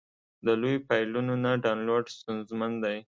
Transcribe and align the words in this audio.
د 0.45 0.47
لویو 0.61 0.83
فایلونو 0.87 1.33
نه 1.43 1.51
ډاونلوډ 1.63 2.05
ستونزمن 2.17 2.71
دی. 2.83 2.97